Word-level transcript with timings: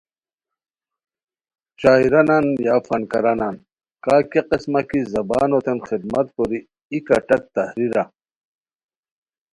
شاعرانان 1.81 2.45
یا 2.67 2.75
فنکارانان 2.87 3.55
کا 4.05 4.15
کیہ 4.31 4.47
قسمہ 4.49 4.81
کی 4.89 4.99
زبانو 5.13 5.59
تین 5.65 5.79
خذمت 5.87 6.27
کوری 6.35 6.59
ای 6.91 6.97
کٹک 7.07 7.41
تحریرہ 7.55 8.03